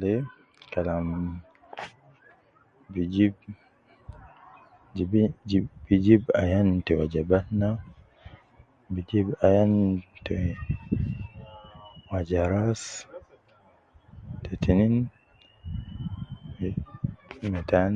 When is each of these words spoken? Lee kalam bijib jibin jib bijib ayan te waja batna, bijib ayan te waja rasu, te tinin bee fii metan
Lee 0.00 0.24
kalam 0.72 1.06
bijib 2.92 3.34
jibin 4.96 5.30
jib 5.48 5.64
bijib 5.86 6.22
ayan 6.42 6.68
te 6.86 6.92
waja 6.98 7.22
batna, 7.30 7.68
bijib 8.94 9.26
ayan 9.46 9.72
te 10.26 10.36
waja 12.10 12.42
rasu, 12.52 12.90
te 14.44 14.52
tinin 14.62 14.94
bee 16.56 16.76
fii 17.36 17.48
metan 17.54 17.94